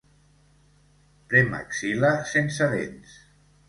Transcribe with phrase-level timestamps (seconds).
[1.35, 3.19] Premaxil·la sense dents.